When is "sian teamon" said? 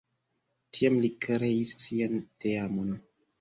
1.85-2.91